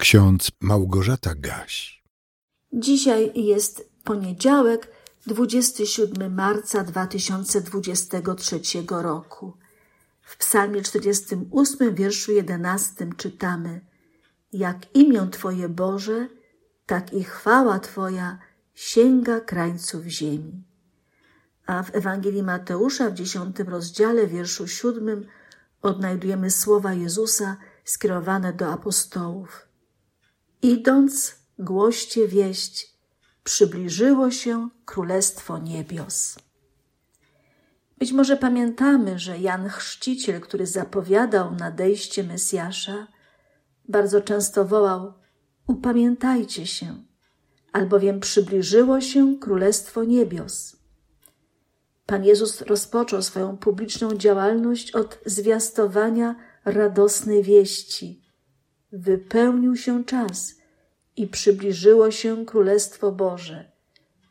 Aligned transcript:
ksiądz 0.00 0.50
Małgorzata 0.60 1.34
Gaś. 1.34 2.02
Dzisiaj 2.72 3.32
jest 3.34 3.90
poniedziałek, 4.04 4.92
27 5.26 6.34
marca 6.34 6.84
2023 6.84 8.60
roku. 8.90 9.56
W 10.22 10.36
psalmie 10.36 10.82
48, 10.82 11.94
wierszu 11.94 12.32
11 12.32 13.10
czytamy 13.16 13.80
Jak 14.52 14.96
imię 14.96 15.28
Twoje 15.32 15.68
Boże, 15.68 16.28
tak 16.86 17.12
i 17.12 17.24
chwała 17.24 17.78
Twoja 17.78 18.38
sięga 18.74 19.40
krańców 19.40 20.04
ziemi. 20.04 20.64
A 21.66 21.82
w 21.82 21.94
Ewangelii 21.94 22.42
Mateusza 22.42 23.10
w 23.10 23.14
dziesiątym 23.14 23.68
rozdziale, 23.68 24.26
wierszu 24.26 24.68
siódmym, 24.68 25.26
odnajdujemy 25.82 26.50
słowa 26.50 26.92
Jezusa 26.92 27.56
skierowane 27.84 28.52
do 28.52 28.72
apostołów. 28.72 29.69
Idąc, 30.62 31.36
głoście 31.58 32.28
wieść, 32.28 32.96
przybliżyło 33.44 34.30
się 34.30 34.68
Królestwo 34.84 35.58
Niebios. 35.58 36.38
Być 37.98 38.12
może 38.12 38.36
pamiętamy, 38.36 39.18
że 39.18 39.38
Jan 39.38 39.68
Chrzciciel, 39.68 40.40
który 40.40 40.66
zapowiadał 40.66 41.54
nadejście 41.54 42.24
Mesjasza, 42.24 43.06
bardzo 43.88 44.20
często 44.20 44.64
wołał: 44.64 45.12
Upamiętajcie 45.66 46.66
się, 46.66 47.04
albowiem 47.72 48.20
przybliżyło 48.20 49.00
się 49.00 49.38
Królestwo 49.38 50.04
Niebios. 50.04 50.76
Pan 52.06 52.24
Jezus 52.24 52.60
rozpoczął 52.60 53.22
swoją 53.22 53.56
publiczną 53.56 54.16
działalność 54.16 54.90
od 54.90 55.18
zwiastowania 55.26 56.36
radosnej 56.64 57.42
wieści. 57.42 58.22
Wypełnił 58.92 59.76
się 59.76 60.04
czas 60.04 60.59
i 61.16 61.26
przybliżyło 61.26 62.10
się 62.10 62.46
Królestwo 62.46 63.12
Boże. 63.12 63.70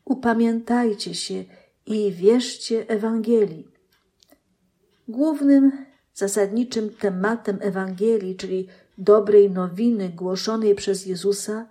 Upamiętajcie 0.05 1.15
się 1.15 1.43
i 1.85 2.11
wierzcie 2.11 2.89
Ewangelii. 2.89 3.67
Głównym, 5.07 5.85
zasadniczym 6.13 6.89
tematem 6.89 7.57
Ewangelii, 7.61 8.35
czyli 8.35 8.67
dobrej 8.97 9.51
nowiny 9.51 10.09
głoszonej 10.09 10.75
przez 10.75 11.05
Jezusa, 11.05 11.67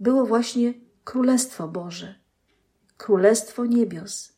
było 0.00 0.26
właśnie 0.26 0.74
Królestwo 1.04 1.68
Boże, 1.68 2.14
Królestwo 2.96 3.64
Niebios. 3.64 4.32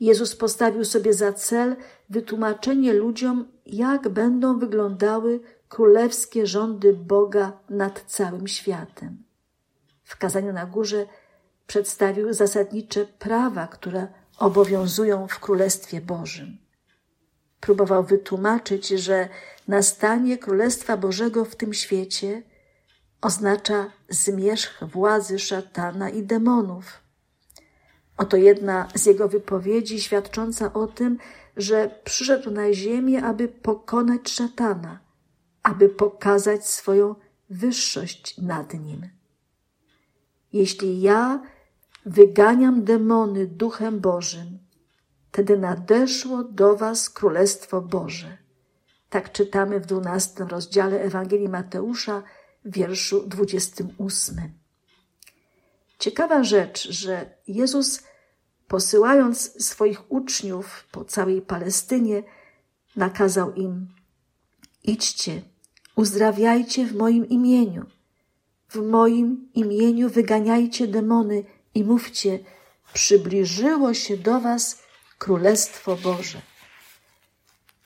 Jezus 0.00 0.36
postawił 0.36 0.84
sobie 0.84 1.12
za 1.12 1.32
cel 1.32 1.76
wytłumaczenie 2.10 2.92
ludziom, 2.92 3.48
jak 3.66 4.08
będą 4.08 4.58
wyglądały 4.58 5.40
królewskie 5.68 6.46
rządy 6.46 6.92
Boga 6.92 7.52
nad 7.70 8.04
całym 8.06 8.48
światem. 8.48 9.24
W 10.04 10.16
kazaniu 10.16 10.52
na 10.52 10.66
górze 10.66 11.06
przedstawił 11.66 12.32
zasadnicze 12.32 13.06
prawa, 13.06 13.66
które 13.66 14.08
obowiązują 14.38 15.28
w 15.28 15.40
Królestwie 15.40 16.00
Bożym. 16.00 16.58
Próbował 17.60 18.04
wytłumaczyć, 18.04 18.88
że 18.88 19.28
nastanie 19.68 20.38
Królestwa 20.38 20.96
Bożego 20.96 21.44
w 21.44 21.56
tym 21.56 21.74
świecie 21.74 22.42
oznacza 23.20 23.90
zmierzch 24.08 24.84
władzy 24.84 25.38
szatana 25.38 26.10
i 26.10 26.22
demonów. 26.22 27.00
Oto 28.16 28.36
jedna 28.36 28.88
z 28.94 29.06
jego 29.06 29.28
wypowiedzi 29.28 30.00
świadcząca 30.00 30.72
o 30.72 30.86
tym, 30.86 31.18
że 31.56 32.00
przyszedł 32.04 32.50
na 32.50 32.72
ziemię, 32.72 33.24
aby 33.24 33.48
pokonać 33.48 34.30
szatana, 34.30 34.98
aby 35.66 35.88
pokazać 35.88 36.68
swoją 36.68 37.14
wyższość 37.50 38.38
nad 38.38 38.74
nim. 38.74 39.08
Jeśli 40.52 41.00
ja 41.00 41.42
wyganiam 42.06 42.84
demony 42.84 43.46
duchem 43.46 44.00
Bożym, 44.00 44.58
wtedy 45.28 45.58
nadeszło 45.58 46.44
do 46.44 46.76
was 46.76 47.10
Królestwo 47.10 47.80
Boże. 47.80 48.38
Tak 49.10 49.32
czytamy 49.32 49.80
w 49.80 49.86
dwunastym 49.86 50.48
rozdziale 50.48 51.00
Ewangelii 51.00 51.48
Mateusza, 51.48 52.22
wierszu 52.64 53.26
dwudziestym 53.26 53.88
ósmym. 53.98 54.52
Ciekawa 55.98 56.44
rzecz, 56.44 56.90
że 56.90 57.30
Jezus, 57.46 58.02
posyłając 58.68 59.64
swoich 59.66 60.12
uczniów 60.12 60.88
po 60.92 61.04
całej 61.04 61.42
Palestynie, 61.42 62.22
nakazał 62.96 63.54
im: 63.54 63.88
idźcie, 64.84 65.42
uzdrawiajcie 65.96 66.86
w 66.86 66.94
moim 66.94 67.28
imieniu. 67.28 67.86
W 68.68 68.76
moim 68.76 69.48
imieniu 69.54 70.08
wyganiajcie 70.10 70.86
demony 70.86 71.44
i 71.74 71.84
mówcie: 71.84 72.38
przybliżyło 72.92 73.94
się 73.94 74.16
do 74.16 74.40
was 74.40 74.82
Królestwo 75.18 75.96
Boże. 75.96 76.42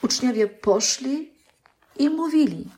Uczniowie 0.02 0.46
poszli 0.46 1.32
i 1.98 2.10
mówili. 2.10 2.68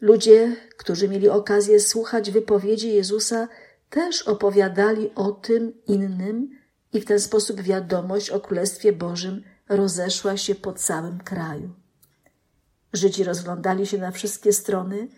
Ludzie, 0.00 0.56
którzy 0.76 1.08
mieli 1.08 1.28
okazję 1.28 1.80
słuchać 1.80 2.30
wypowiedzi 2.30 2.88
Jezusa, 2.88 3.48
też 3.90 4.22
opowiadali 4.22 5.10
o 5.14 5.32
tym 5.32 5.72
innym 5.86 6.58
i 6.92 7.00
w 7.00 7.04
ten 7.04 7.20
sposób 7.20 7.60
wiadomość 7.60 8.30
o 8.30 8.40
Królestwie 8.40 8.92
Bożym 8.92 9.42
rozeszła 9.68 10.36
się 10.36 10.54
po 10.54 10.72
całym 10.72 11.18
kraju. 11.18 11.74
Żydzi 12.92 13.24
rozglądali 13.24 13.86
się 13.86 13.98
na 13.98 14.10
wszystkie 14.10 14.52
strony, 14.52 15.08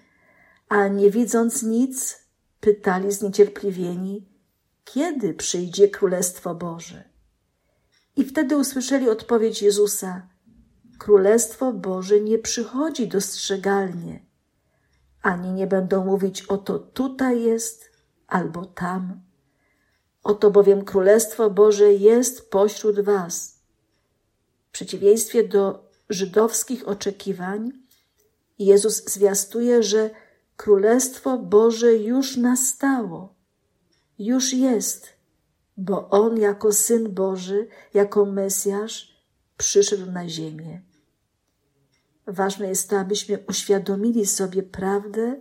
a 0.69 0.88
nie 0.88 1.10
widząc 1.10 1.62
nic, 1.62 2.19
pytali 2.60 3.12
zniecierpliwieni, 3.12 4.28
kiedy 4.84 5.34
przyjdzie 5.34 5.88
Królestwo 5.88 6.54
Boże. 6.54 7.04
I 8.16 8.25
wtedy 8.25 8.56
usłyszeli 8.56 9.08
odpowiedź 9.08 9.62
Jezusa: 9.62 10.28
Królestwo 10.98 11.72
Boże 11.72 12.20
nie 12.20 12.38
przychodzi 12.38 13.08
dostrzegalnie, 13.08 14.26
ani 15.22 15.52
nie 15.52 15.66
będą 15.66 16.04
mówić: 16.04 16.42
Oto 16.42 16.78
tutaj 16.78 17.42
jest, 17.42 17.91
albo 18.26 18.66
tam. 18.66 19.20
Oto 20.22 20.50
bowiem 20.50 20.84
Królestwo 20.84 21.50
Boże 21.50 21.92
jest 21.92 22.50
pośród 22.50 23.00
Was. 23.00 23.60
W 24.69 24.70
przeciwieństwie 24.72 25.48
do 25.48 25.90
żydowskich 26.10 26.88
oczekiwań, 26.88 27.72
Jezus 28.59 29.04
zwiastuje, 29.04 29.82
że 29.82 30.10
Królestwo 30.56 31.38
Boże 31.38 31.94
już 31.94 32.37
nastało, 32.37 33.34
już 34.19 34.53
jest, 34.53 35.09
bo 35.76 36.10
On 36.10 36.38
jako 36.38 36.72
Syn 36.72 37.15
Boży, 37.15 37.69
jako 37.94 38.25
Mesjasz 38.25 39.25
przyszedł 39.56 40.10
na 40.10 40.28
ziemię. 40.28 40.81
Ważne 42.26 42.69
jest 42.69 42.91
to, 42.91 42.99
abyśmy 42.99 43.38
uświadomili 43.49 44.26
sobie 44.26 44.62
prawdę, 44.62 45.41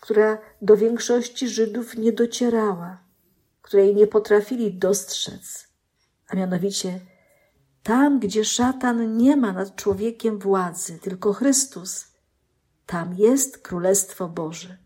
która 0.00 0.38
do 0.62 0.76
większości 0.76 1.48
Żydów 1.48 1.96
nie 1.96 2.12
docierała, 2.12 3.04
której 3.62 3.94
nie 3.94 4.06
potrafili 4.06 4.74
dostrzec, 4.74 5.68
a 6.28 6.36
mianowicie 6.36 7.00
tam, 7.84 8.20
gdzie 8.20 8.44
szatan 8.44 9.16
nie 9.16 9.36
ma 9.36 9.52
nad 9.52 9.76
człowiekiem 9.76 10.38
władzy, 10.38 10.98
tylko 10.98 11.32
Chrystus, 11.32 12.04
tam 12.86 13.14
jest 13.14 13.58
Królestwo 13.58 14.28
Boże. 14.28 14.78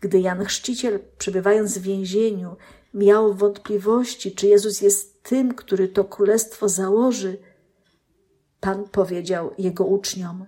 Gdy 0.00 0.20
Jan 0.20 0.44
Chrzciciel, 0.44 1.00
przebywając 1.18 1.78
w 1.78 1.82
więzieniu, 1.82 2.56
miał 2.94 3.34
wątpliwości, 3.34 4.32
czy 4.32 4.46
Jezus 4.46 4.80
jest 4.80 5.22
tym, 5.22 5.54
który 5.54 5.88
to 5.88 6.04
królestwo 6.04 6.68
założy, 6.68 7.38
Pan 8.60 8.88
powiedział 8.88 9.50
jego 9.58 9.84
uczniom: 9.84 10.46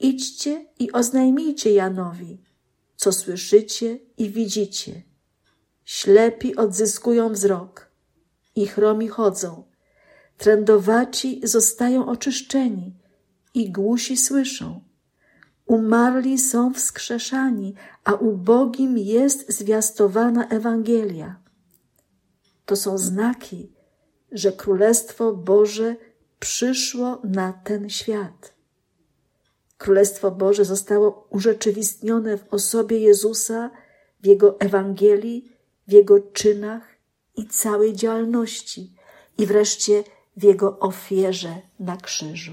Idźcie 0.00 0.66
i 0.78 0.92
oznajmijcie 0.92 1.72
Janowi, 1.72 2.42
co 2.96 3.12
słyszycie 3.12 3.98
i 4.16 4.30
widzicie. 4.30 5.02
Ślepi 5.84 6.56
odzyskują 6.56 7.32
wzrok 7.32 7.90
i 8.54 8.66
chromi 8.66 9.08
chodzą, 9.08 9.71
trędowaci 10.42 11.40
zostają 11.44 12.06
oczyszczeni 12.06 12.94
i 13.54 13.72
głusi 13.72 14.16
słyszą. 14.16 14.80
Umarli 15.66 16.38
są 16.38 16.74
wskrzeszani, 16.74 17.74
a 18.04 18.12
ubogim 18.12 18.98
jest 18.98 19.52
zwiastowana 19.52 20.48
Ewangelia. 20.48 21.40
To 22.66 22.76
są 22.76 22.98
znaki, 22.98 23.72
że 24.32 24.52
Królestwo 24.52 25.32
Boże 25.32 25.96
przyszło 26.38 27.20
na 27.24 27.52
ten 27.52 27.90
świat. 27.90 28.54
Królestwo 29.78 30.30
Boże 30.30 30.64
zostało 30.64 31.26
urzeczywistnione 31.30 32.38
w 32.38 32.54
osobie 32.54 32.98
Jezusa, 32.98 33.70
w 34.20 34.26
Jego 34.26 34.60
Ewangelii, 34.60 35.52
w 35.88 35.92
Jego 35.92 36.20
czynach 36.20 36.82
i 37.36 37.46
całej 37.46 37.92
działalności, 37.92 38.94
i 39.38 39.46
wreszcie 39.46 40.04
w 40.36 40.42
Jego 40.42 40.78
ofierze 40.78 41.62
na 41.78 41.96
krzyżu. 41.96 42.52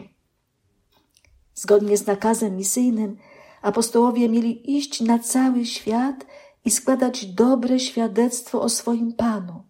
Zgodnie 1.56 1.98
z 1.98 2.08
nakazem 2.08 2.58
misyjnym 2.58 3.18
apostołowie 3.62 4.30
mieli 4.30 4.78
iść 4.78 5.02
na 5.02 5.20
cały 5.20 5.66
świat 5.66 6.26
i 6.66 6.72
składać 6.72 7.26
dobre 7.26 7.80
świadectwo 7.80 8.62
o 8.62 8.70
swoim 8.70 9.14
Panu, 9.14 9.64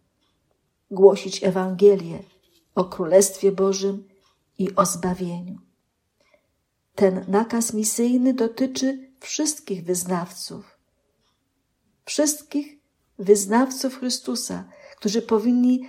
głosić 0.91 1.43
Ewangelię 1.43 2.19
o 2.75 2.85
Królestwie 2.85 3.51
Bożym 3.51 4.07
i 4.57 4.75
o 4.75 4.85
zbawieniu. 4.85 5.59
Ten 6.95 7.25
nakaz 7.27 7.73
misyjny 7.73 8.33
dotyczy 8.33 9.11
wszystkich 9.19 9.83
wyznawców, 9.83 10.77
wszystkich 12.05 12.79
wyznawców 13.19 13.99
Chrystusa, 13.99 14.69
którzy 14.97 15.21
powinni 15.21 15.87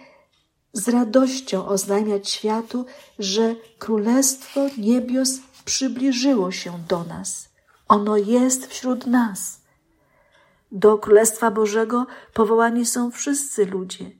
z 0.72 0.88
radością 0.88 1.66
oznajmiać 1.66 2.30
światu, 2.30 2.86
że 3.18 3.54
Królestwo 3.78 4.60
Niebios 4.78 5.38
przybliżyło 5.64 6.52
się 6.52 6.78
do 6.88 7.04
nas. 7.04 7.48
Ono 7.88 8.16
jest 8.16 8.66
wśród 8.66 9.06
nas. 9.06 9.60
Do 10.72 10.98
Królestwa 10.98 11.50
Bożego 11.50 12.06
powołani 12.34 12.86
są 12.86 13.10
wszyscy 13.10 13.66
ludzie, 13.66 14.10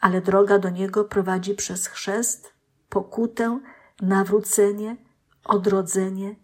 ale 0.00 0.20
droga 0.20 0.58
do 0.58 0.70
niego 0.70 1.04
prowadzi 1.04 1.54
przez 1.54 1.86
chrzest, 1.86 2.52
pokutę, 2.88 3.60
nawrócenie, 4.02 4.96
odrodzenie 5.44 6.36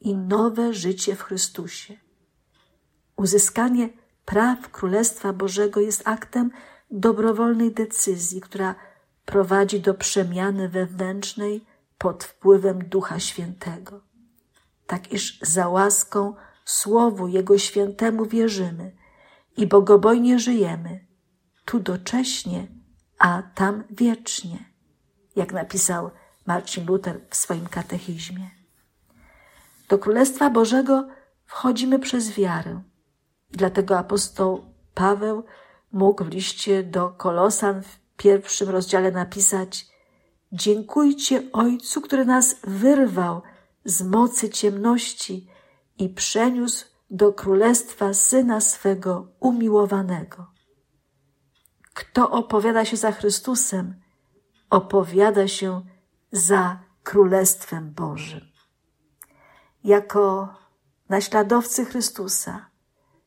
i 0.00 0.16
nowe 0.16 0.74
życie 0.74 1.16
w 1.16 1.22
Chrystusie. 1.22 1.96
Uzyskanie 3.16 3.88
praw 4.24 4.70
Królestwa 4.70 5.32
Bożego 5.32 5.80
jest 5.80 6.02
aktem 6.04 6.50
dobrowolnej 6.92 7.72
decyzji, 7.72 8.40
która 8.40 8.74
prowadzi 9.24 9.80
do 9.80 9.94
przemiany 9.94 10.68
wewnętrznej 10.68 11.64
pod 11.98 12.24
wpływem 12.24 12.88
Ducha 12.88 13.20
Świętego. 13.20 14.00
Tak 14.86 15.12
iż 15.12 15.38
za 15.42 15.68
łaską 15.68 16.34
Słowu 16.64 17.28
Jego 17.28 17.58
Świętemu 17.58 18.26
wierzymy 18.26 18.96
i 19.56 19.66
bogobojnie 19.66 20.38
żyjemy, 20.38 21.06
tu 21.64 21.80
docześnie, 21.80 22.66
a 23.18 23.42
tam 23.54 23.84
wiecznie, 23.90 24.58
jak 25.36 25.52
napisał 25.52 26.10
Marcin 26.46 26.86
Luther 26.86 27.20
w 27.30 27.36
swoim 27.36 27.66
katechizmie. 27.66 28.50
Do 29.88 29.98
Królestwa 29.98 30.50
Bożego 30.50 31.08
wchodzimy 31.44 31.98
przez 31.98 32.30
wiarę. 32.30 32.82
Dlatego 33.50 33.98
apostoł 33.98 34.74
Paweł 34.94 35.44
mógł 35.92 36.24
w 36.24 36.28
liście 36.28 36.82
do 36.82 37.10
Kolosan 37.10 37.82
w 37.82 37.98
pierwszym 38.16 38.68
rozdziale 38.68 39.10
napisać: 39.10 39.86
Dziękujcie 40.52 41.42
Ojcu, 41.52 42.00
który 42.00 42.24
nas 42.24 42.56
wyrwał 42.64 43.42
z 43.84 44.02
mocy 44.02 44.50
ciemności 44.50 45.48
i 45.98 46.08
przeniósł 46.08 46.86
do 47.10 47.32
królestwa 47.32 48.14
syna 48.14 48.60
swego 48.60 49.28
umiłowanego. 49.40 50.46
Kto 51.94 52.30
opowiada 52.30 52.84
się 52.84 52.96
za 52.96 53.12
Chrystusem, 53.12 54.00
opowiada 54.70 55.48
się 55.48 55.82
za 56.32 56.80
Królestwem 57.02 57.94
Bożym. 57.94 58.40
Jako 59.84 60.48
naśladowcy 61.08 61.84
Chrystusa, 61.84 62.66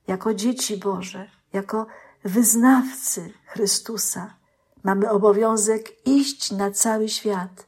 jako 0.08 0.34
dzieci 0.34 0.78
Boże, 0.78 1.30
jako 1.54 1.88
wyznawcy 2.26 3.34
Chrystusa, 3.46 4.38
mamy 4.84 5.10
obowiązek 5.10 6.08
iść 6.08 6.52
na 6.52 6.72
cały 6.72 7.10
świat 7.10 7.68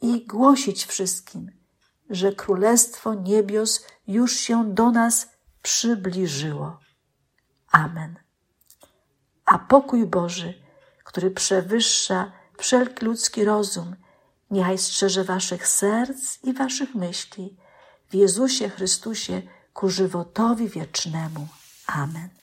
i 0.00 0.26
głosić 0.26 0.84
wszystkim, 0.84 1.50
że 2.10 2.32
Królestwo 2.32 3.14
Niebios 3.14 3.86
już 4.06 4.32
się 4.32 4.74
do 4.74 4.90
nas 4.90 5.28
przybliżyło. 5.62 6.78
Amen. 7.70 8.16
A 9.44 9.58
pokój 9.58 10.06
Boży, 10.06 10.54
który 11.04 11.30
przewyższa 11.30 12.32
wszelki 12.58 13.04
ludzki 13.04 13.44
rozum, 13.44 13.96
niechaj 14.50 14.78
strzeże 14.78 15.24
waszych 15.24 15.68
serc 15.68 16.44
i 16.44 16.52
waszych 16.52 16.94
myśli 16.94 17.56
w 18.10 18.14
Jezusie 18.14 18.68
Chrystusie 18.68 19.42
ku 19.72 19.88
żywotowi 19.88 20.68
wiecznemu. 20.68 21.48
Amen. 21.86 22.38